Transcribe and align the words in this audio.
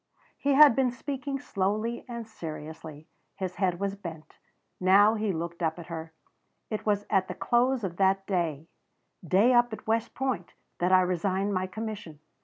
He 0.39 0.53
had 0.55 0.75
been 0.75 0.89
speaking 0.89 1.37
slowly 1.37 2.05
and 2.09 2.27
seriously; 2.27 3.07
his 3.35 3.57
head 3.57 3.79
was 3.79 3.93
bent. 3.95 4.39
Now 4.79 5.13
he 5.13 5.31
looked 5.31 5.61
up 5.61 5.77
at 5.77 5.85
her. 5.93 6.11
"It 6.71 6.87
was 6.87 7.05
at 7.11 7.27
the 7.27 7.35
close 7.35 7.83
of 7.83 7.97
that 7.97 8.25
day 8.25 8.67
day 9.23 9.53
up 9.53 9.71
at 9.73 9.85
West 9.85 10.15
Point 10.15 10.55
that 10.79 10.91
I 10.91 11.01
resigned 11.01 11.53
my 11.53 11.67
commission. 11.67 12.17